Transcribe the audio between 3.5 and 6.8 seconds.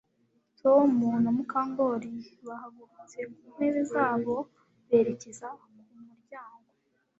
ntebe zabo berekeza ku muryango